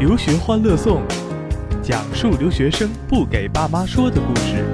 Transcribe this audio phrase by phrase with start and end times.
[0.00, 1.02] 留学欢乐颂，
[1.82, 4.64] 讲述留学生不给爸妈说的故事。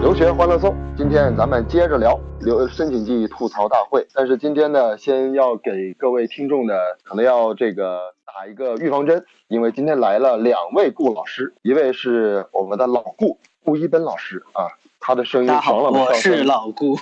[0.00, 4.06] 留学欢乐颂，今天咱们接着聊留申请季吐槽大会。
[4.14, 14.70] 但是今天呢，先要给各位听众呢，可能要这个打一个预防针，因为今天来了两位顾老师，一位是我们的老顾顾一本老师啊，
[15.00, 16.94] 他的声音好，爽朗的我是，老顾。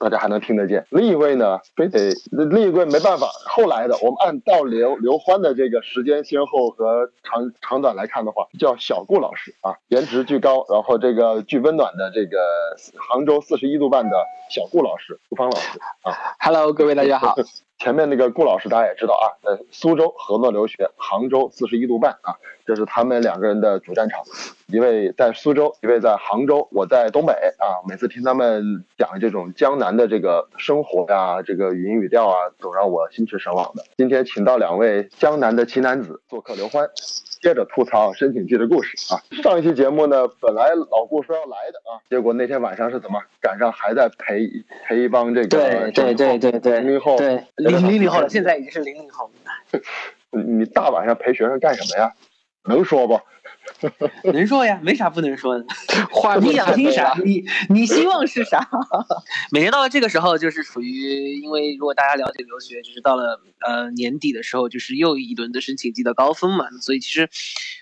[0.00, 0.86] 大家还能听得见。
[0.90, 12.38] 另一位呢，非得另一位没办法，后来的我们按照刘刘欢的这个时间先后和长长短来看的话，叫小顾老师啊，颜值巨高，然后这个巨温暖的这个
[12.96, 14.16] 杭州四十一度半的
[14.48, 16.16] 小顾老师，顾芳老师啊。
[16.40, 17.36] Hello，各位大家好。
[17.80, 24.22] 前面那个顾老师大家也知道啊，在苏州合作留学，杭州四十一度半啊，这是他们两个人的主战场。
[24.66, 27.80] 一位在苏州，一位在杭州，我在东北啊。
[27.88, 33.82] 每次听他们讲这种江南的这个生活呀、这个语音语调啊，总让我心驰神往的。
[33.96, 36.86] 今天请到两位江南的奇男子做客刘欢，
[37.40, 39.22] 接着吐槽申请季的故事啊。
[39.42, 44.46] 上一期节目呢，本来老顾说要来的啊，结果那天晚上是怎么赶上还在陪
[44.84, 49.80] 陪一帮这个对对对对对零零后对，零零零后了，现在已经是零零后了。
[50.30, 52.12] 你 你大晚上陪学生干什么呀？
[52.64, 53.18] 能说不？
[54.32, 55.64] 能说呀，没啥不能说的。
[56.10, 57.14] 话你想听啥？
[57.24, 58.68] 你你希望是啥？
[59.52, 67.28] 每年到了这个时候，就是属于，因为如果大家了解留学，就是到了呃年底的时候，就是又一轮的申请季的高峰嘛，所以其实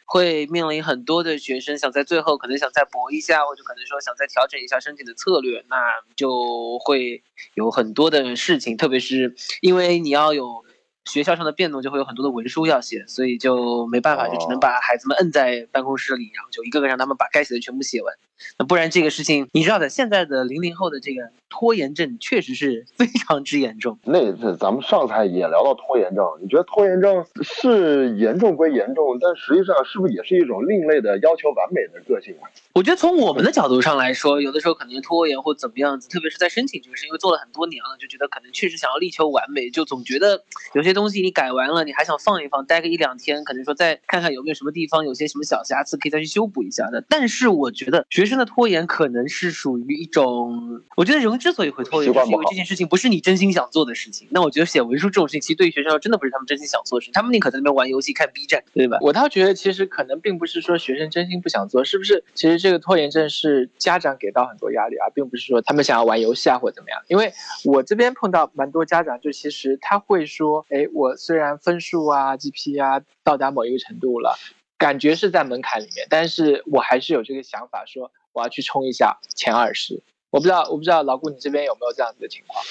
[0.06, 5.76] 会面临很多的学生想在最后可能想再搏一下，或者可能说想再调整一下申请的策略，那
[6.16, 7.22] 就会
[7.54, 10.64] 有很多的事情，特别是因为你要有。
[11.08, 18.14] 学校上的变动就会有很多的文书要写，所以就没办法，就只能把孩子们摁在办公室里，然后就一个个让他们把该写的全部写完。
[18.58, 23.98] 那不然这个事情，你知道的，现在的零零后的这个拖延症确实是非常之严重。
[24.04, 32.48] 那次咱们上次也聊到拖延症，你觉得拖延症是严重归严重，但实际上是不是也是一种另类的要求完美的个性啊？
[32.74, 40.42] 我觉得从我们的角度上来说，有的时候可能拖延或怎么样子，特别是在申请这个事，因为做了很多年了，就觉得可能确实想要力求完美，就总觉得
[40.74, 47.04] 有些东西你改完了，你还想放一放，待个一两天，可能说再看看有没有什么地方有些什么小瑕疵可以再去修补一下的。
[47.08, 54.26] 但是我觉得学生的拖延可能是属于一种，我觉得人之所以会拖延，是因为这件事情不是你真心想做的事情。
[54.32, 58.98] 那我觉得写文书这种事情，其实对于学生真的不是他们真心想做的事情，他们宁可在那边玩游戏、看 B 站，对吧？
[59.00, 62.24] 我倒觉得，其实可能并不是说学生真心不想做，是不是？
[62.34, 67.00] 其实这个拖延症是家长给到很多压力啊，并不是说他们想要玩游戏啊或者怎么样。
[67.06, 67.32] 因为
[67.64, 74.36] 我这边碰到蛮多家长，就其实他会说，哎，我虽然分数啊、GP 啊到达某一个程度了，
[74.76, 80.02] 感觉是在门槛里面，但是我还是有这个想法，说我要去冲一下前二十。
[80.30, 82.62] 我不知道，我不知道老顾你这边有没有这样子的情况？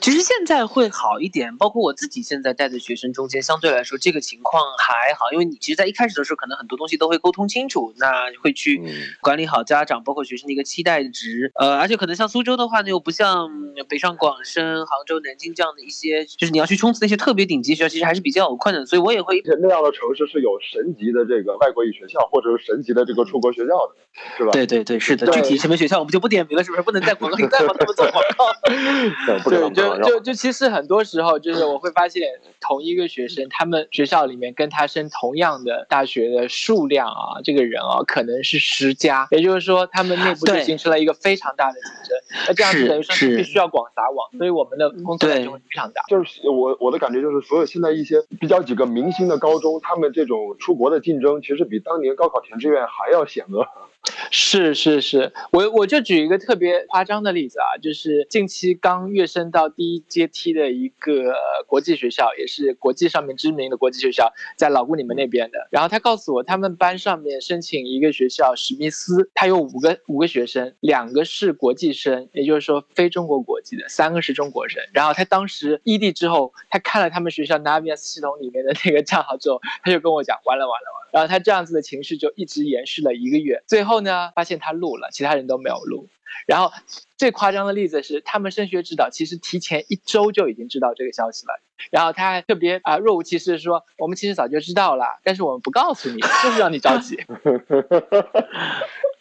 [0.00, 13.50] 其实现在会好一点，包括我自己现在带的学生中间，相对来说这个情况还好，因为你其实，在一开始的时候，可能很多东西都会沟通清楚，那会去嗯管理好家长包括学生的一个期待值，呃，而且可能像苏州的话呢，又不像
[13.88, 23.94] 北上广深、杭州、南京这样的一些，就是你要去冲刺那些特别顶级学校，其实还是比较有困难，所以我也会那样的城市是有神级的这个外国语学校，或者是神级的这个出国学校的，
[24.38, 24.52] 是吧？
[24.52, 26.82] 对对对，是的，具体什么学校我们就不点名了，是不是？
[26.82, 28.52] 不能在广告里再帮他们做广告。
[29.50, 32.22] 对，就就就其实很多时候，就是我会发现，
[32.60, 42.18] 同一个学生，他们学校里面跟他升同样的大学的数量啊，这个人啊，可能是十家，也就是说，他们内部就形成了一个非常大的竞争。
[42.48, 46.02] 那这样子等于说是必须要广撒网，所以我们的工作量对就会非常大。
[46.08, 53.66] 就是我我的感觉就是，所有现在一些比较几个明星的高中，他们这种出国的竞争，其实比当年高考填志愿还要险恶。
[54.32, 61.34] 是是是，我我就举一个特别夸张的例子啊，就是近期刚跃升到第一阶梯的一个
[61.66, 65.68] 国际学校，也是国际上面知名的国际学校，在老顾你们那边的。
[65.70, 74.82] 然后他告诉我，他们班上面申请一个学校史密斯，他有五个五个学生，两个是国际生，也就是说非中国国籍的，三个是中国生。
[74.92, 81.10] 然后他当时异地之后，他看了他们学校 Naviance 系统里面的那个账号之后，他就跟我讲，完了完了完了。
[81.12, 86.08] 然后他这样子的情绪就一直延续了一个月，最后呢，发现他录了，其他人都没有录。
[86.46, 86.72] 然后
[87.22, 91.52] 最夸张的例子是，他们升学指导其实提前一周就已经知道这个消息了，
[91.92, 97.22] 然后他还特别啊、若无其事地说，我们其实早就知道了，但是我们不告诉你，就是让你着急。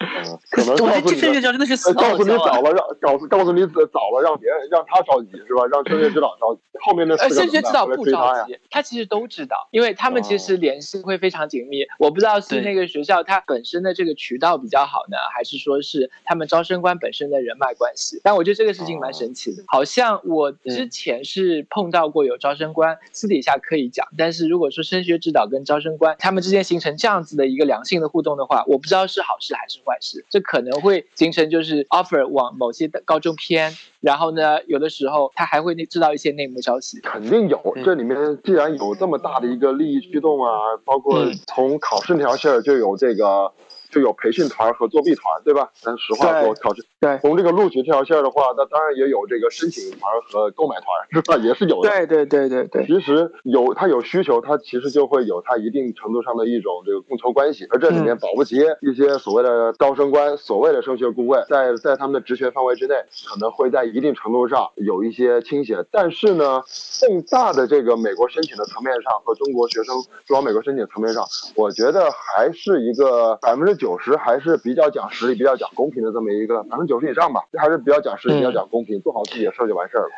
[0.02, 2.60] 嗯，可能这告诉你的升学指导真的是死告诉你早。
[2.64, 5.64] 了，让告诉告诉你早了，让别人让他着急是吧？
[5.72, 8.04] 让升学指导着急，后面的呃，升学指导不？
[8.06, 11.86] 着急，他其实都知道，因为他们其实联系会非常紧密。
[12.00, 18.20] 我不知道是那个学校它本身的这个渠道比较好呢，还是说是他们招生官本身的人脉关系。
[18.24, 30.26] 但我觉得这个事情蛮神奇的，好像我之前是碰到过有招生官私底下可以讲，但是如果说升学指导跟招生官他们之间形成这样子的一个良性的互动的话，我不知道是好事还是坏事。
[30.30, 37.00] 这可能会形成就是 offer 往某些高中偏，然后呢，有的时候他还会知道一些内幕消息。
[37.02, 40.52] 肯定有，嗯这里面既然有这么大的一个利益驱动啊，
[40.86, 43.52] 包括嗯从考试那条线儿就有这个。
[43.92, 45.70] 就有培训团和作弊团，对吧？
[45.82, 51.36] 咱实话说，考试对从这个录取这条线儿的话，那当然也有这个申请团和购买团，是吧？
[51.38, 51.90] 也是有的。
[51.90, 52.86] 对对对对对。
[52.86, 62.96] 其实有他有需求，他其实就会有他一定程度上的一种这个供求关系，而这里面嗯保不齐一些所谓的招生官、所谓的升学顾问，在在他们的职权范围之内，
[63.28, 65.86] 可能会在一定程度上有一些倾斜。
[65.92, 66.62] 但是呢，
[67.02, 69.96] 更大的这个美国申请的层面上和中国学生
[70.26, 80.12] 中往美国申请层面上，我觉得还是一个百分之九十还是比较讲实力、比较讲公平的这么一个百分之九十以上吧，还是比较讲实力、嗯比较讲公平，做好自己的事儿就完事儿了。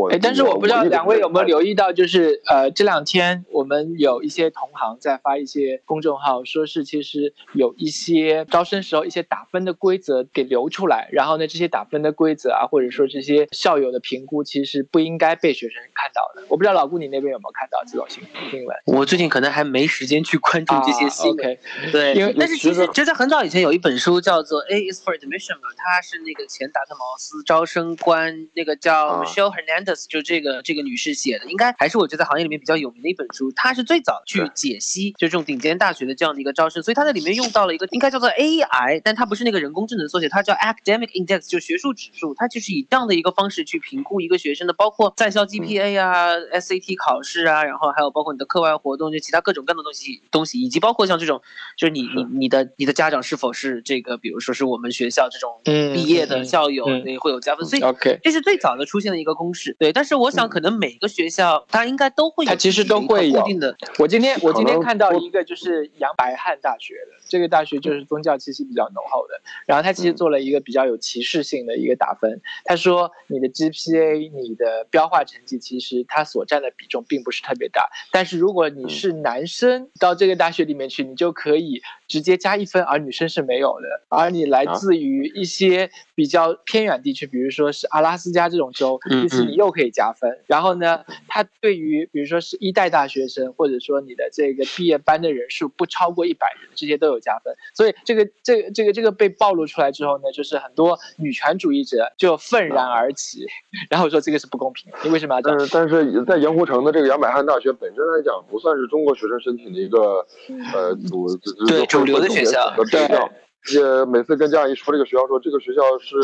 [0.00, 16.46] 我哎，但是我不知道两位有没有留意到，就是呃这两天我们有一些同行在发一些公众号，说是其实有一些招生时候一些打分的规则给流出来，然后呢这些打分的规则啊，或者说这些校友的评估，其实不应该被学生看到的。
[16.48, 18.76] 我不知道老顾你那边有没有看到这种新新闻？
[18.86, 21.58] 我最近可能还没时间去关注这些新闻，
[21.92, 33.50] 对，因为但是其其实实其实在很早以前有一本书叫做《A is for Admission》嘛，它是那个前达特茅斯招生官那个叫啊 Michelle Hernandez，就这个这个女士写的，应该还是我觉得行业里面比较有名的一本书。
[33.52, 51.42] 她是最早去解析就这种顶尖大学的这样的一个招生，所以她在里面用到了一个应该叫做 AI，但它不是那个人工智能缩写，它叫 Academic Index，就学术指数，它就是以这样的一个方式去评估一个学生的，包括在校 GPA 啊、SAT 考试啊，然后还有包括你的课外活动，就其他各种各样的东西东西，以及包括像这种，
[51.76, 57.00] 就是你你你的你的家长是否是这个，比如说是我们学校这种嗯毕业的嗯校友，嗯。
[57.04, 57.82] 那会有加分，所以。
[57.82, 59.92] OK，这是最早的出现的一个公式，对。
[59.92, 70.20] 但是我想，可能每个学校它应该都会有它其实都会有固定的，我今天我今天看到一个就是杨白翰大学的，这个大学就是宗教气息比较浓厚的，然后他其实嗯。
[70.20, 85.90] 做了一个比较有歧视性的一个打分，他说你的 GPA 你的标化成绩其实它所占的比重并不是特别大，但是如果你是男生到这个大学里面去，你就可以直接加一分，而女生是没有的，而你来自于一些
[86.20, 97.54] 比较偏远地区，比如说是阿拉斯加这种州，嗯其实你又可以加分，然后呢，它对于比如说是一代大学生，或者说你的这个毕业班的人数不超过一百人，这些都有加分。
[97.72, 103.46] 所以这个这个这个这个被暴露出来之后呢，就是很多女权主义者就愤然而起，
[103.88, 105.56] 然后说这个是不公平，你为什么要这样？
[105.58, 110.26] 但是但是在盐湖城的这个杨百翰大学本身来讲，不算是中国学生申请的一个
[110.74, 111.34] 呃主
[111.66, 113.32] 对主流的学校和学校。
[113.72, 116.16] 也每次跟家长一说这个学校，说这个学校是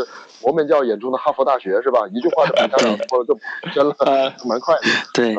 [0.43, 2.07] 摩门教眼中的哈佛大学，是吧？
[2.13, 3.39] 一句话就把家长说就
[3.75, 4.83] 真了，呃，蛮快的。
[5.13, 5.37] 对。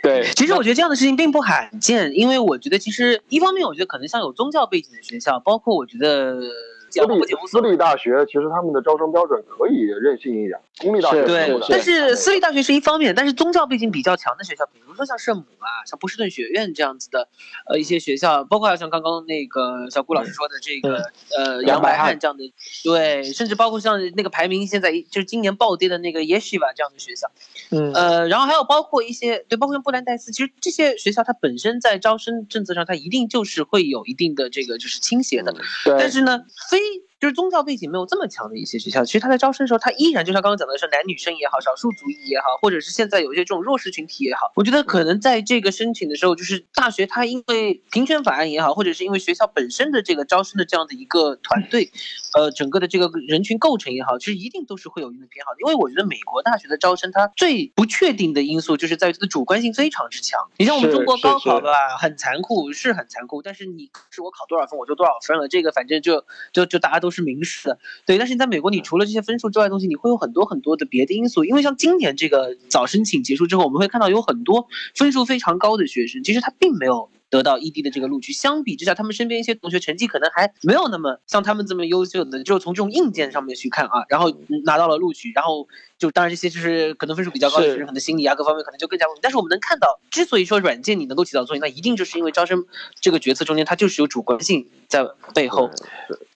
[0.00, 6.48] 对，其实我觉得这样的事情并不罕见，因为我觉得其实一方面，我觉得可能像有宗教背景的学校，包括我觉得讲
[6.90, 7.36] 私立。
[7.46, 17.28] 私立大学其实他们的招生标准可以任性一点，公立大学对，但是私立大学是一方面，但是宗教背景比较强的学校，比如说像圣母啊、像波士顿学院这样子的，
[17.66, 22.44] 呃，一些学校，包括像刚刚那个小顾老师说的这个，呃，杨白翰这样的，
[22.84, 27.30] 对，甚至包括像那个排名现在就是今年暴跌的那个 Yeshiva 这样的学校，
[27.70, 35.54] 嗯呃，然后还有包括一些对，包括像布兰代斯，其实这些学校它本身在招生政策上，它一定就是会有一定的这个就是倾斜的。
[35.84, 37.02] 对，但是呢，非 see?
[37.20, 51.90] 就是宗教背景没有这么强的一些学校，其实他在招生的时候，他依然就像刚刚讲的是男女生也好，少数族裔也好，或者是现在有一些这种弱势群体也好，我觉得可能在这个申请的时候，就是大学它因为平权法案也好，或者是因为学校本身的这个招生的这样的一个团队，
[52.34, 55.58] 呃，整个的这个人群构成也好，其实一定都是会有一定的偏好的。
[55.60, 60.40] 因为我觉得美国大学的招生，它最不确定的因素就是在于它的主观性非常之强。
[60.56, 67.78] 你像我们中国高考吧，很残酷，是很残酷，但是你是我考多少分我就多少分了，这个反正就就就大家都是明示的。
[68.06, 71.44] 对，但是你在美国，你除了这些分数之外的东西，你会有很多很多的别的因素。
[71.44, 77.10] 因为像今年这个早申请结束之后，我们会看到有很多分数非常高的学生，其实他并没有。
[77.30, 89.04] 得到 ED 的这个录取，相比之下，他们身边一些同学成绩可能还没有那么像他们这么优秀的，就是从这种硬件上面去看啊，然后嗯拿到了录取，然后就当然这些就是可能分数比较高的学生，可能心理啊各方面可能就更加。
[89.20, 92.64] 但是我们能看到，之所以说软件你能够起到作用，那一定就是因为招生
[92.98, 95.70] 这个决策中间它就是有主观性在背后。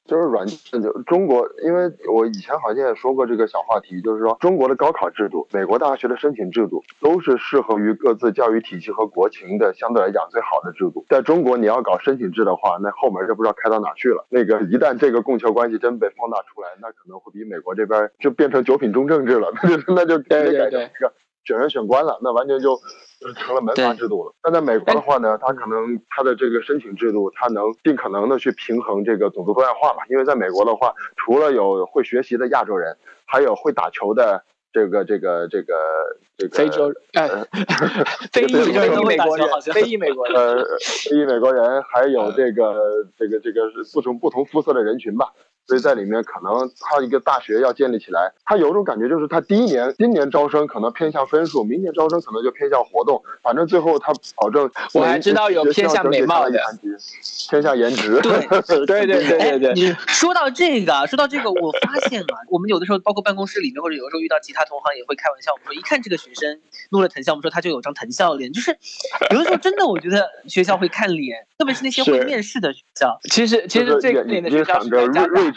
[0.05, 11.05] 就是软件，就中国，因为我以前好像也说过这个小话题，就是说中国的高考制度、美国大学的申请制度，都是适合于各自教育体系和国情的相对来讲最好的制度。
[11.09, 14.27] 在中国，你要搞申请制的话，那后门就不知道开到哪去了。
[14.29, 21.13] 那个一旦这个供求关系真被放大出来，那可能会比美国这边就变成九品中正制了， 那就那就直接改成一个
[21.45, 22.79] 选人选官了，那完全就。
[23.37, 24.35] 成了门阀制度了。
[24.43, 30.03] 但在美国的话呢，他可能他的这个申请制度，他能尽可能的去平衡这个种族多样化嘛。
[30.11, 37.29] 因为在美国的话，除了有会学习的亚洲人，还有会打球的这个这个这个这个非洲哎，
[38.33, 38.55] 非裔
[39.07, 40.65] 美国人，非裔美国人，呃，
[41.09, 45.33] 非裔美国人，还有这个这个这个不同不同肤色的人群吧。
[45.73, 54.71] 所以在里面，可能他一个大学要建立起来，他有一种感觉，就是他第一年今年招生可能偏向分数，明年招生可能就偏向活动，反正最后他保证。
[54.93, 56.61] 我还知道有偏向美貌的，
[57.49, 58.21] 偏向颜值。
[58.21, 58.47] 对
[58.85, 59.97] 对对对对对。
[60.09, 66.61] 说到这个，说到这个，我发现啊，我们有的时候包括办公室里面，或者有的时候遇到其他同行也会开玩笑，我们说一看这个学生
[66.91, 68.76] 录了藤校，我们说他就有张藤校脸，就是
[69.31, 73.19] 有的时候真的，我觉得学校会看脸，特别是那些会面试的学校。
[73.31, 74.91] 其实其实最脸的学校是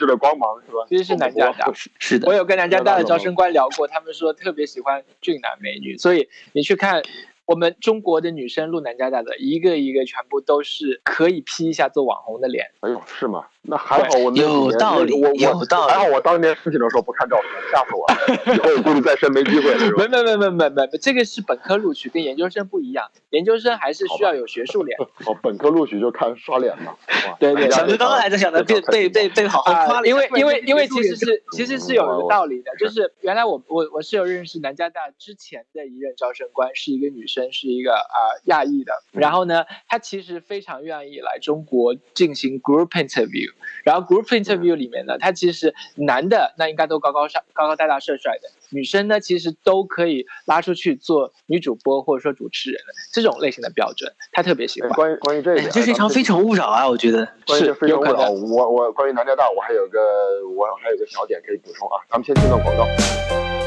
[0.05, 0.85] 质的光芒是吧？
[0.87, 2.27] 其实是南加大，是的。
[2.27, 7.01] 我有跟南加大的招生官聊过，他们说特别喜欢俊男美女，所以你去看。
[7.45, 12.71] 我们中国的女生录南加大的一个一个全部都是可以 P 一下做网红的脸。
[12.79, 13.45] 哎呦，是吗？
[13.67, 15.93] 那还好，我有道理，我有道理。
[15.93, 18.15] 还好我当年申请的时候不看照片，吓死我了。
[18.55, 19.91] 以后我估计再申没机会了。
[19.97, 23.09] 没没没没没没，这个是本科录取，跟研究生不一样。
[23.31, 24.97] 研究生还是需要有学术脸。
[25.25, 26.95] 哦，本科录取就看刷脸嘛。
[27.39, 27.69] 对对。
[27.71, 38.93] 小哥刚刚还在想着被被被被好好夸了因为因为因为其实是其实是有一个道理的，就是原来我我我是有认识南加大之前的一任招生官，是一个女生，是一个啊亚裔的。
[39.11, 43.51] 然后呢，他其实非常愿意来中国进行 group interview，
[43.83, 44.35] 然后 group。
[44.35, 54.89] interview 里面呢，他其实男的那应该都高高上高高大大帅帅的，女生呢其实都可以拉出去做女主播或者说主持人的这种类型的标准，他特别喜欢。
[54.91, 58.29] 关于关于这个，这是一场非诚勿扰啊，我觉得是非诚勿扰。
[58.29, 59.99] 我我关于南加大，我还有个
[60.53, 63.64] 我还有个小点可以补充啊，咱们先听段广告。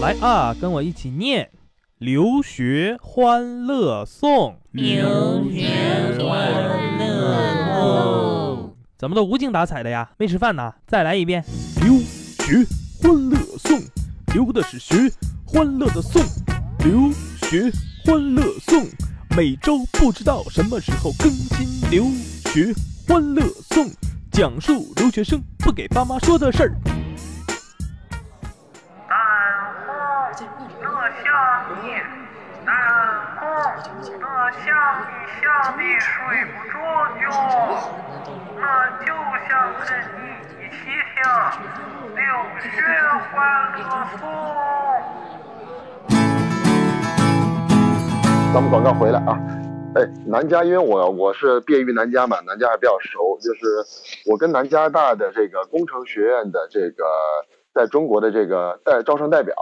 [0.00, 1.50] 来啊，跟我一起念
[1.98, 4.56] 留学欢乐颂。
[4.70, 5.68] 留学
[6.18, 8.76] 欢乐颂。
[8.96, 10.10] 怎么都无精打采的呀？
[10.16, 10.72] 没吃饭呢？
[10.86, 11.44] 再来一遍。
[11.82, 12.66] 留学
[13.02, 13.78] 欢乐颂，
[14.32, 15.12] 留的是学
[15.44, 16.22] 欢乐的颂。
[16.78, 17.70] 留学
[18.06, 18.86] 欢乐颂，
[19.36, 21.90] 每周不知道什么时候更新。
[21.90, 22.04] 留
[22.50, 22.72] 学
[23.06, 23.86] 欢乐颂，
[24.32, 26.99] 讲述留学生不给爸妈说的事儿。
[34.50, 34.66] 我想
[35.06, 36.10] 你想的睡
[36.46, 36.74] 不着
[37.20, 37.22] 觉。
[38.58, 38.58] 我
[38.98, 39.06] 就
[39.48, 39.86] 想跟
[40.18, 40.26] 你
[40.58, 41.22] 一起听
[42.16, 42.20] 留
[42.58, 42.66] 学
[43.30, 43.38] 欢
[43.78, 43.80] 乐
[44.18, 44.20] 颂。
[48.52, 49.38] 咱们广告回来啊！
[49.94, 53.38] 哎，南加，因为我我是毕业于南加嘛，南加还比较熟。
[53.40, 53.60] 就是
[54.28, 57.04] 我跟南加大的这个工程学院的这个
[57.72, 59.54] 在中国的这个代招生代表，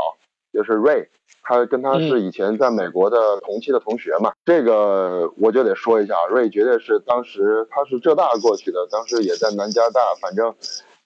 [0.51, 1.09] 就是 Ray。
[1.49, 10.55] 他跟他是以前在美国的同期的同学嘛，这个我就得说一下，瑞绝对是当时他是浙大过去的，当时也在南加大，反正。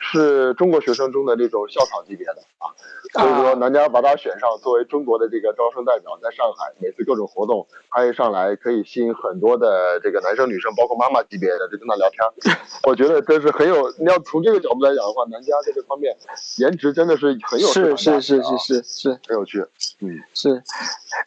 [0.03, 2.67] 是中国学生中的这种校草级别的啊，
[3.13, 12.57] 所以说南加把他选上作为中国的这个招生代表，在上海每次各种活动，他一上来可以吸引很多的这个男生女生，包括妈妈级别的，就跟他聊天。
[12.85, 16.15] 我觉得真是很有，你要从这个角度来讲的话，南加在这方面
[16.59, 19.65] 颜值真的是很有是是是是是是很有趣，
[20.01, 20.63] 嗯是。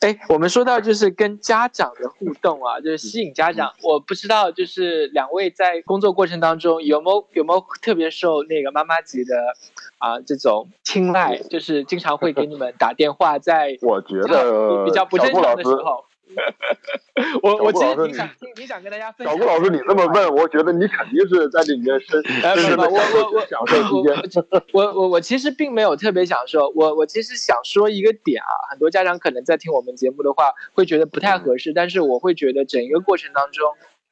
[0.02, 3.72] 哎，我们说到就是跟家长的互动啊，就是吸引家长。
[3.82, 9.36] 我不知道就是两位在工作过程当中有没有有没有特别受那个妈妈级的
[9.98, 16.06] 啊这种青睐，就是经常会给你们打电话，在 我觉得比较不正常的时候。
[17.44, 19.34] 我我其实挺想挺挺想跟大家分享。
[19.34, 22.90] 小顾老师，你这么问，我觉得你肯定是在里面深 深深的
[23.48, 24.44] 享受时间。
[24.74, 33.64] 我我我其实并没有特别享受，我我其实想说一个点啊，很多家长可能在听我们节目的话会觉得不太合适，但是我会觉得整一个过程当中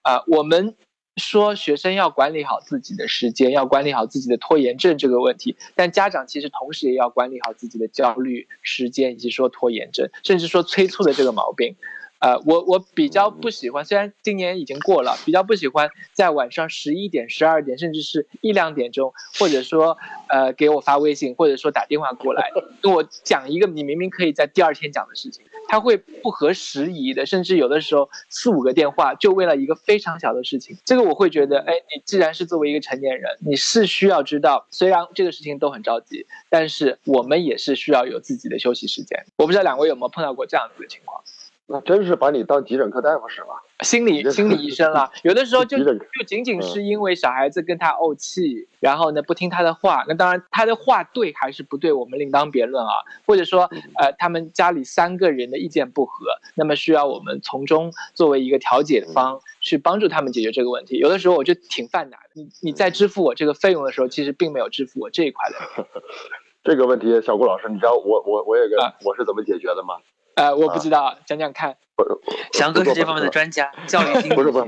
[0.04, 0.76] 啊，我们
[1.18, 11.76] 说学生要管理好自己的时间，要管理好自己的拖延症这个问题，但家长其实同时也要管理好自己的焦虑时间，以及说拖延症，甚至说催促的这个毛病。
[12.20, 19.98] 呃，我我比较不喜欢，虽然今年已经过了，比较不喜欢在晚上十一点、十二点，甚至是一两点钟，或者说，
[20.30, 22.50] 呃，给我发微信，或者说打电话过来，
[22.82, 25.44] 跟我讲一个你明明可以在第二天讲的事情。
[25.68, 30.78] 他会不合时宜的，甚至有的时候四五个电话就为了一个非常小的事情。
[30.86, 39.26] 这个我会觉得，哎，你既然是作为一个成年人，你是需要知道，虽然这个事情都很着急，但是我们也是需要有自己的休息时间。
[39.38, 41.24] 我不知道两位有没有碰到过这样子的情况？
[41.66, 43.48] 那真是把你当急诊科大夫使了。
[43.82, 52.92] 心理心理医生了，有的时候就 就仅仅是因为小孩子跟他怄气，然后呢不听他的话，那当然他的话对还是不对，我们另当别论啊。
[53.26, 53.64] 或者说，
[53.98, 60.98] 呃，他们家里三个人的意见不合，那么需要我们从中作为一个调解方去帮助他们解决这个问题。
[60.98, 65.88] 有的时候我就挺犯难的，你你在支付我这个费用的时候，其实并没有支付我这一块的。
[66.64, 69.96] 这个问题，小顾老师，你知道我我我有个、啊我是怎么解决的吗？
[70.36, 71.78] 呃，我不知道，讲讲看。
[72.54, 74.66] 翔哥是这方面的专家，教育心理 不是不是，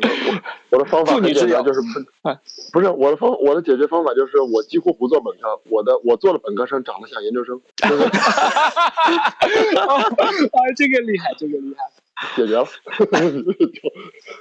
[0.70, 1.80] 我我的方法很简单，就是
[2.22, 2.40] 啊
[2.72, 8.04] 不是我的方我的解决方法就是我几乎不做本科，我的我做了本科生长得像研究生，就是
[9.76, 10.06] 啊，
[10.78, 11.84] 这个厉害，这个厉害。
[12.36, 12.66] 解决了，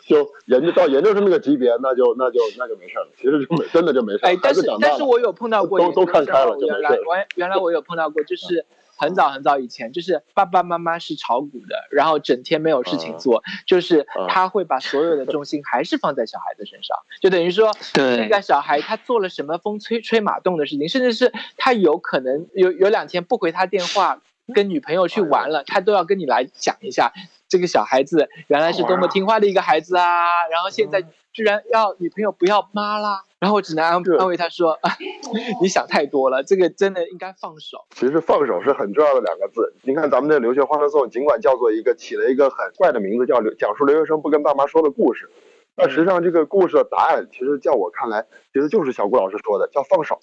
[0.06, 8.64] 就就研究到研究生那个级别，那就那就那就没事了，其实就没真的就没事了，哎，但是但是我有碰到过都都看开了原来就没事我原来我有碰到过，就是
[8.96, 14.24] 很早很早以前，就是爸爸妈妈是炒股的，然后整天没有事情做，就是嗯。
[14.34, 18.16] 他会把所有的重心还是放在小孩子身上，就等于说对。
[18.16, 24.20] 这个小孩他做了什么风吹吹马动的事情，甚至是他有可能有有两天不回他电话，
[24.52, 27.12] 跟女朋友去玩了，他都要跟你来讲一下。
[27.48, 34.90] 这个小孩子原来是多么听话的一个孩子啊，然后现在居然要女朋友不要妈啦，然后我只能安是安慰他说：“啊，
[35.60, 37.84] 你想太多了，这个真的应该放手。
[37.94, 39.74] 其实放手是很重要的两个字。
[39.82, 45.28] 你看咱们这留学欢乐颂，尽管叫做一个起了一个很怪的名字，叫留讲述留学生不跟爸妈说的故事，
[45.76, 50.18] 但实际上这个故事的答案，其实在我看来，其实就是小顾老师说的，叫放手，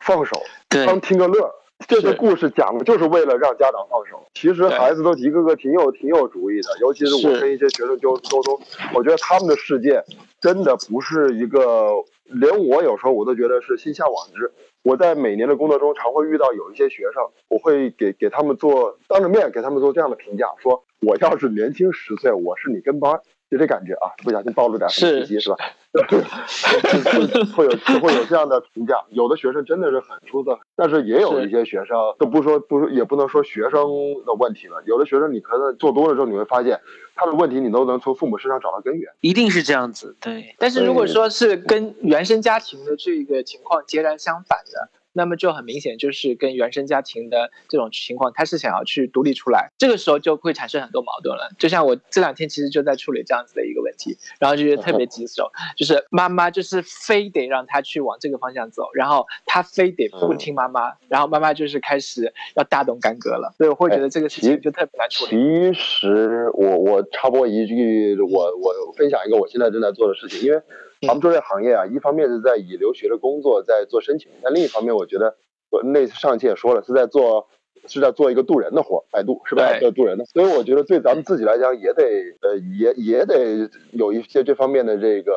[0.00, 1.52] 放手，当听个乐儿。
[1.88, 4.24] 这个故事讲的就是为了让家长放手。
[4.32, 8.58] 其实孩子都一个个挺有挺有主意的，尤其是我跟一些学生沟沟通，
[8.94, 10.02] 我觉得他们的世界
[10.40, 11.90] 真的不是一个，
[12.24, 14.52] 连我有时候我都觉得是心向往之。
[14.82, 23.20] 我在每年的工作中，常会遇到有一些学生，我会给给他们做当着面给他们做这样的评价，说我要是年轻十岁，我是你跟班儿，
[23.50, 25.56] 就这感觉啊，不小心暴露点什么是信息是吧？
[25.94, 33.82] 会会有会有这样的评价，有的学生真的是很出色，但是也有一些学生，都不说不说也不能说学生
[34.26, 36.80] 的问题了，有的学生你可能做多了之后，你会发现
[37.14, 39.12] 他的问题你都能从父母身上找到根源。
[39.20, 51.50] 一定是这样子，对，但是如果说是跟原生家庭的这个情况截然相反的，那么就很明显就是跟原生家庭的这种情况，他是想要去独立出来，这个时候就会产生很多矛盾了。
[51.58, 65.30] 就像我这两天其实就在处理这样子的一个问题，然后就觉得特别棘手，就是妈妈就是非得让他去往这个方向走，然后他非得不听妈妈，然后妈妈就是开始要大动干戈了，所以我会觉得这个事情就特别难处理。
[65.30, 70.60] 其实我我插播一句，我我分享一个我现在正在做的事情，因为
[71.06, 75.36] 咱们做这行业啊，一方面是在以留学的工作在做申请，但另一方面我觉得
[75.70, 77.48] 我那次上期也说了，是在做
[77.86, 79.68] 是在做一个渡人的活儿，摆渡是吧？
[79.78, 82.02] 对对，渡人的，所以我觉得对咱们自己来讲也得
[82.42, 85.32] 呃也也得有一些这方面的这个。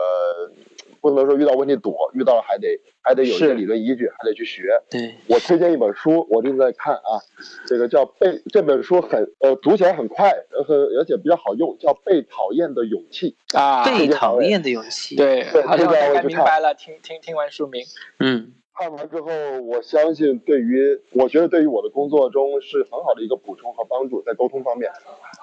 [1.10, 4.64] 不能说遇到问题躲，遇到了还得还得有一些理论依据，还得去学。
[4.90, 7.22] 对，我推荐一本书，我正在看啊，
[7.66, 10.30] 这个叫被这本书很呃读起来很快，
[11.00, 13.36] 而且比较好用，叫《被讨厌的勇气》。
[13.58, 17.84] 啊，被讨厌的勇气，，对，对好像我大概这个我去看明白了，听听听完书名，
[18.20, 19.28] 嗯，看完之后，
[19.66, 24.92] 我相信对于我觉得对于我的工作中是很好的一个补充和帮助，在沟通方面，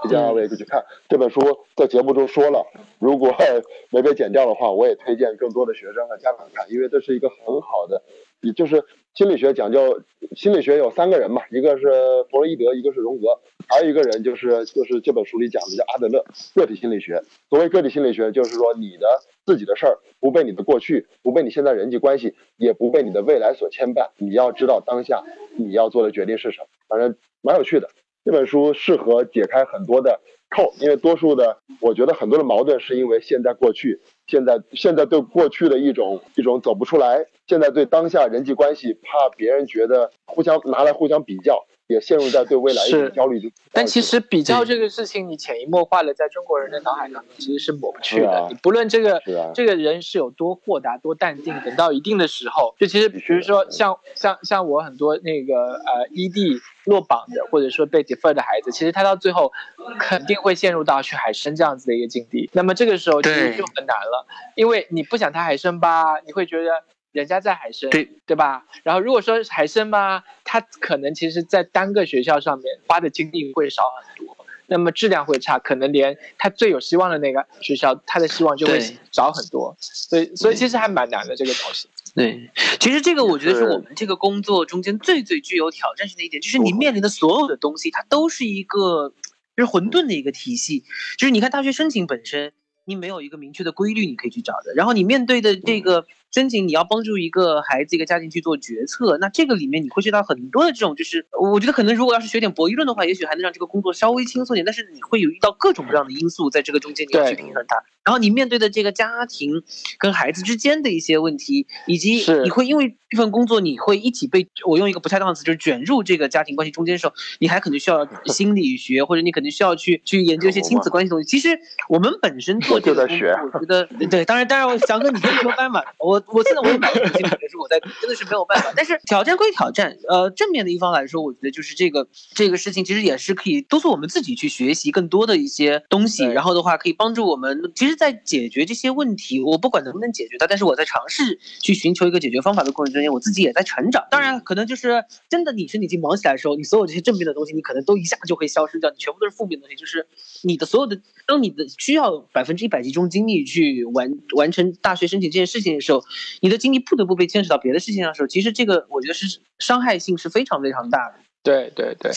[0.03, 1.40] 推荐二位可以去看这本书。
[1.75, 2.64] 在节目中说了，
[3.01, 3.35] 如果
[3.90, 8.03] 没被剪掉的话，我也推荐更多的学生和家长看，因为这是一个很好的，
[8.40, 10.01] 也就是心理学讲究，
[10.37, 11.88] 心理学有三个人嘛，一个是
[12.31, 17.20] 弗洛伊德，一个是荣格，还有一个人就是就是这本书里讲的叫阿德勒，个体心理学。
[17.51, 19.09] 所谓个体心理学，就是说你的
[19.44, 24.11] 自己的事儿不被你的过去，不被你现在人际关系，也不被你的未来所牵绊。
[24.18, 25.22] 你要知道当下
[25.57, 27.88] 你要做的决定是什么，反正蛮有趣的。
[28.24, 43.51] 这本书适合解开很多的扣，因为多数的我觉得很多的矛盾是因为现在过去，现在现在对过去的一种一种走不出来，现在对当下人际关系怕别人觉得互相拿来互相比较，也陷入在对未来一种焦虑中。
[43.73, 48.31] 但其实比较这个事情，你潜移默化的在中国人的脑海当中其实是抹不去的。
[48.31, 59.53] 啊你不论这个啊这个人是有多豁达、多淡定，等到一定的时候，就其实比如说像像像我很多那个呃异地落榜的，或者说被 defer 的孩子，其实他到最后
[59.99, 62.49] 肯定会陷入到去海参这样子的一个境地。
[62.53, 66.70] 那么这个时候其实就很难了，因为你不想他海参吧，你会觉得。
[67.14, 68.66] 人家在海参，对对吧？
[68.83, 74.37] 然后如果说海参嘛，他可能其实在单个学校上面花的精力会少很多。
[74.66, 78.81] 那么质量会差，可能连他最有希望的那个学校，他的希望就会
[79.12, 79.77] 少很多。
[79.79, 81.87] 所以，所以其实还蛮难的这个东西。
[82.14, 82.50] 对，
[82.81, 89.12] 其实这个我觉得是是我们这个工作中间最最具有挑战性的一点，就是你面临的所有的东西，它都是一个
[89.55, 90.85] 就是混沌的一个体系。
[91.18, 92.53] 就是你看大学申请本身，
[92.87, 107.77] 你没有一个明确的规律你可以去找的，然后你面对的这个申请，你要帮助一个孩子一个家庭去做决策，那这个里面你会学到很多的这种，就是我觉得可能如果要是学点博弈论的话，也许还能让这个工作稍微轻松点，但是你会有遇到各种各样的因素在这个中间你要去平衡它。
[108.05, 109.62] 然后你面对的这个家庭
[109.97, 121.27] 跟孩子之间的一些问题，以及是你会因为这份工作，你会一起被我用一个不恰当的词，就是卷入这个家庭关系中间的时候，你还可能需要 心理学，或者你可能需要去去研究一些亲子关系东西。
[121.27, 128.72] 其实我们本身做这个工作我觉得对，当然当然，我翔哥你先说班嘛，我我现在我也买了心理学书，我在真的是没有办法。
[128.76, 144.06] 但是挑战归挑战，呃，正面的一方来说，我觉得就是这个这个事情其实也是可以督促我们自己去学习更多的一些东西，然后的话可以帮助我们，其实，在解决这些问题，我不管能不能解决它，但是我在尝试去寻求一个解决方法的过程中间，我自己也在成长。
[144.10, 150.06] 当然，可能就是真的你身体已经忙起来的时候，你所有这些正面的东西，你可能都一下就会消失掉，你全部都是负面的东西，就是
[150.42, 156.02] 你的所有的，当你的需要百分之一百集中精力去完完成大学申请这件事情的时候，
[156.40, 161.14] 你的精力不得不被牵扯到别的事情上的时候，其实这个我觉得是伤害性是非常非常大的。
[161.42, 162.11] 对对对，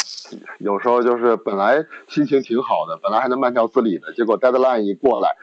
[0.60, 5.36] 有时候就是本来心情挺好的，本来还能慢条斯理的，结果 deadline 一过来，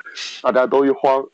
[0.42, 1.26] 大家都一慌。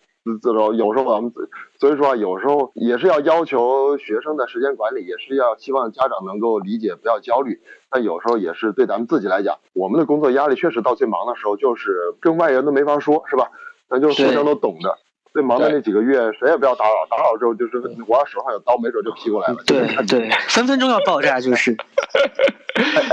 [0.43, 1.33] 这种有时候我们
[1.79, 7.59] 所以说啊，有时候也是要要求学生的时间管理，也是要希望家长能够理解，不要焦虑。
[7.89, 13.51] 但有时候也是对咱们自己来讲，我们的工作压力确实到最忙的时候，就是跟外人都没法说，是吧？
[13.89, 14.99] 咱就是互相都懂的。
[15.33, 19.63] 最忙的那几个月，谁也不要打扰，打扰之后就是我要手上有刀，没准就劈过来了。
[19.67, 21.77] 对对，分分钟要爆炸，就是。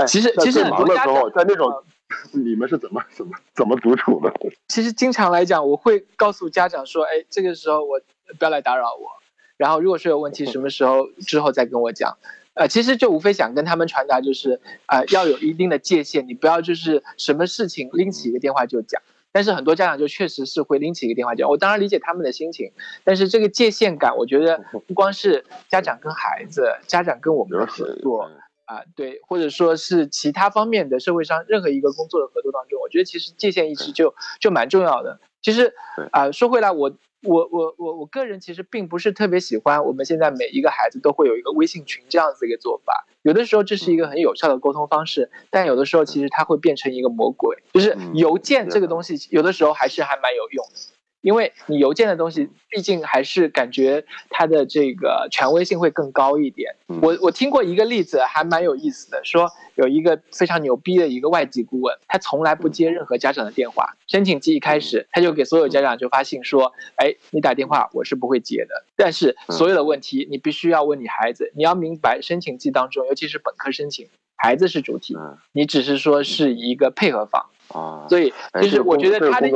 [0.06, 1.84] 其实其实很多的时候，长在那种
[2.32, 4.32] 你们是怎么怎么怎么独处的？
[4.68, 8.00] 其实经常来讲，我会告诉家长说，哎，这个时候我
[8.38, 9.08] 不要来打扰我，
[9.56, 12.18] 然后如果说有问题， 什么时候之后再跟我讲。
[12.54, 19.00] 呃，其实就无非想跟他们传达，就是呃要有一定的界限，你不要就是什么事情拎起一个电话就讲。
[19.32, 22.72] 但是很多家长就确实是会拎起一个电话讲，我当然理解他们的心情，
[23.04, 28.30] 但是这个界限感，我觉得 不光是家长跟孩子，家长跟我们的合作，
[28.64, 35.20] 啊，对，或者说是其他方面的社会上任何一个工作的合作当中，我觉得其实界限意识就就蛮重要的。
[35.40, 35.72] 其实
[36.10, 36.90] 啊，说回来，我
[37.22, 43.06] 我我我我个人其实并不是特别喜欢我们现在每一个孩子都会有一个微信群这样子一个做法。
[43.22, 47.56] 有的时候这是一个很有效的沟通方式，但有的时候其实它会变成一个魔鬼。
[47.72, 50.80] 就是邮件这个东西，有的时候还是还蛮有用的。
[51.20, 56.74] 因为你邮件的东西，毕竟还是感觉它的这个权威性会更高一点。
[57.02, 63.96] 我我听过一个例子，还蛮有意思的，说有一个非常牛逼的一个外籍顾问，他从来不接任何家长的电话。
[64.06, 75.16] 申请季一开始，他就给所有家长就发信说：“哎，你打电话我是不会接的，但是所有的问题你必须要问你孩子，你要明白申请季当中，尤其是本科申请，孩子是主体，
[75.52, 79.48] 你只是说是一个配合方。”啊，所以就是我觉得他的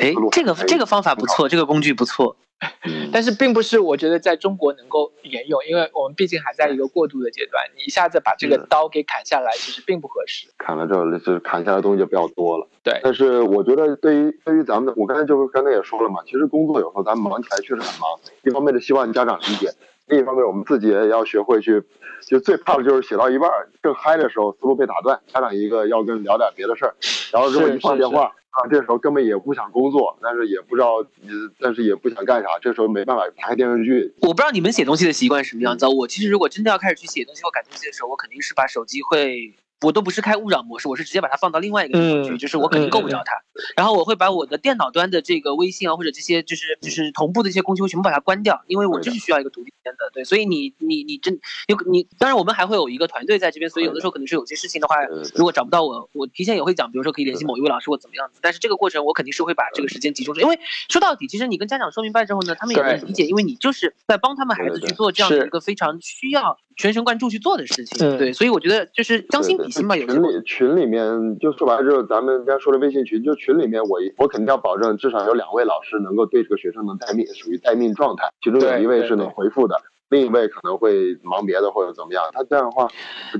[0.00, 2.36] 哎，这个这个方法不错，这个工具不错，
[3.12, 10.48] 但是并不是我觉得在中国能够沿用，因为我们毕竟还在一个过渡的阶段，你一下子把这个刀给砍下来，其实并不合适。
[10.58, 12.68] 砍了之后，就是砍下来的东西就比较多了。
[12.82, 19.70] 对，但是我觉得对于对于咱们的，我刚才就是刚才也说了嘛，其实工作有时候咱们忙起来确实很忙，一方面是希望家长理解。
[20.06, 21.82] 另一方面，我们自己也要学会去，
[22.26, 23.50] 就最怕的就是写到一半
[23.82, 26.94] 正嗨的时候，思路被打断，家长一个要跟聊点别的事儿，
[27.32, 31.04] 然后如果一放电话啊，这时候根本也不想工作，但是也不知道，
[31.58, 34.14] 但是也不想干啥，这时候没办法打开电视剧。
[34.22, 39.54] 我不知道你们写东西的习惯是什么样子，我其实如果真的要开始去写东西或改东西的时候，我肯定是把手机会。
[39.84, 43.34] 我都不是开勿扰模式，我是直接把它放到另外一个地方去，嗯、就是我肯定够不着它。
[43.76, 50.10] 然后我会把我的电脑端的这个微信啊，或者这些就是就是同步的一些工具，全部把它关掉，因为我就是需要一个独立间的。
[50.12, 51.38] 对，所以你你你真
[51.68, 54.96] 有你，当然我们还会有一个团队在这边，所以有的时候可能是有些事情的话，
[55.34, 58.40] 如果找不到我，我提前也会讲，比如说可以联系某一位老师或怎么样子。
[58.42, 68.18] 但是这个过程我肯定是会把这个时间集中，因为说到底，其实你跟家长说明白之后呢，他们也能理解，因为你就是在帮他们孩子去做这样的一个非常需要全神贯注去做的事情。
[68.18, 70.26] 对，所以我觉得就是将心比心吧，有时候。
[70.42, 82.24] 群里面就说白了就是，咱们刚才说的微信群，就群里面我我肯定要保证至少有两位老师能够对这个学生能待命，属于待命状态，其中有一位是能回复的，另一位可能会忙别的或者怎么样。
[82.32, 82.88] 他这样的话，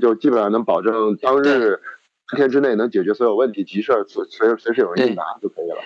[0.01, 1.79] 就基本上能保证当日
[2.33, 5.77] 一天之内能解决所有问题，急事儿随随随时有人应答就可以了。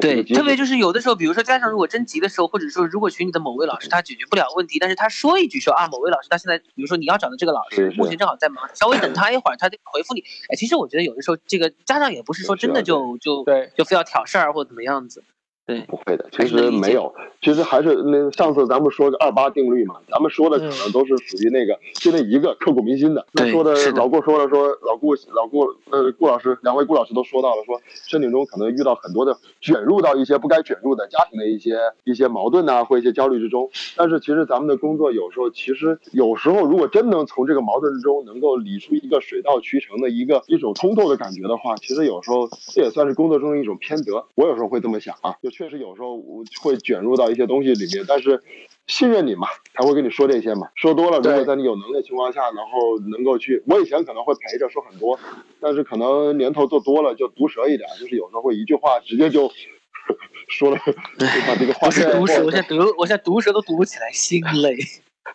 [0.00, 10.20] 对，特别就就是有的时候，比如说家长如果真急的时候，或者说如果群里的某位老师他解决不了问题，但是他说一句说啊，某位老师他现在，比如说你要找的这个老师目前正好在忙，稍微等他一会儿，他就回复你。
[10.50, 15.24] 哎，其实我觉得有的时候这个家长也不是说真的就就对就非要挑事儿或怎么样子。
[15.68, 23.26] 对，不会的，其实没有，其实还是那上次咱们说个二八定律嘛，咱们说的可能都是属于那个就那一个刻骨铭心的。
[23.32, 33.68] 那说的老顾说了说老顾老顾呃顾老师两位顾老师都说到了说申请中可能遇到很多的卷入到一些不该卷入的家庭的一些一些矛盾呐、或一些焦虑之中。
[33.94, 44.24] 但是其实咱们的工作有时候其实有时候如果真能从这个矛盾之中能够理出一个水到渠成的一个一种通透的感觉的话，其实有时候这也算是工作中的一种偏得。
[44.34, 48.40] 我有时候会这么想啊，就确实有时候我会卷入到一些东西里面，但是
[48.86, 50.68] 信任你嘛，才会跟你说这些嘛。
[50.76, 55.18] 说多了，如果在你有能力的情况下，然后能够去，我以前可能会陪着说很多，
[55.58, 59.50] 但是可能年头做多了就毒舌一点，就是有时候会一句话直接就
[60.48, 64.76] 说了，就把这个话不是毒舌，我现在毒，我现在毒舌都读不起来，心累。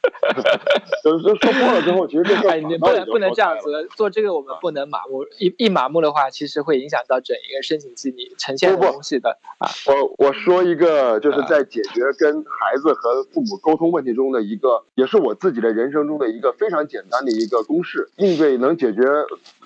[1.03, 9.69] 就是说破了之后，其实这事哎，你不能不能这样子，做这个我们不能麻木，一一麻木的话，其实会影响到整一个申请季你呈现的东西的啊。
[9.87, 19.01] 我我说一个，就是在解决跟孩子和父母沟通问题中的一个，也是我自己的人生中的一个非常简单的一个公式，应对能解决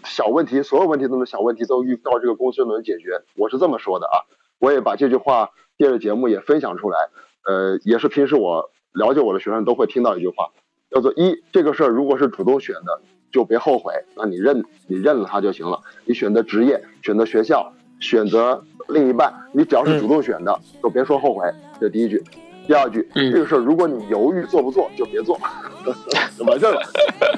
[0.04, 3.22] 小问题，所有问题中的小问题都遇到这个公式能解决。
[3.36, 4.26] 我是这么说的啊，
[4.60, 7.10] 我也把这句话借着节目也分享出来，
[7.46, 10.50] 呃，也是平时我了解我的学生都会听到一句话，
[10.90, 15.80] 叫做一这个事儿如果是主动选的，就别后悔，那你认你认了它就行了。
[16.06, 21.46] 你选择职业，选择学校，选择另一半，你只要是主动选的，就别说后悔。
[21.80, 22.24] 这是第一句。
[22.66, 25.40] 第二句，嗯这个事儿如果你犹豫做不做，就别做，
[26.46, 26.82] 完事儿了。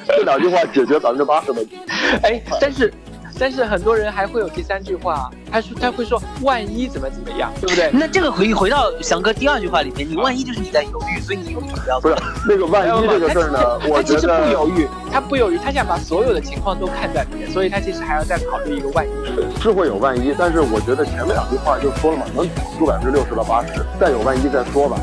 [0.07, 1.77] 这两句话解决百分之八十问题。
[2.23, 2.91] 哎，但是
[3.39, 7.89] 但是很多人还会有第三句话，他说他会说万一怎么怎么样，对不对？
[7.93, 12.15] 那这个回回到翔哥第二句话里面，你万一就是你在犹豫，所以你犹豫就不要不是。
[12.47, 19.61] 那个万一这个事儿呢，我觉他其实不犹豫，他不犹豫，他想把所有的情况都看在里面，所以他其实还要再考虑一个万一。
[19.61, 24.97] 是会有万一，但是我觉得前面两句话就说了嘛，能挡住百分之六十到八十，再有万一再说吧。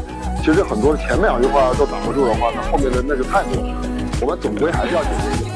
[0.44, 3.74] 其实很多前面两句话都挡不住的话，那后面的那就太弱了。
[4.20, 5.55] 我们总归还是要解决一个